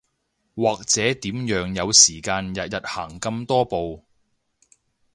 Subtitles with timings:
[0.55, 4.03] 或者點樣有時間日日行咁多步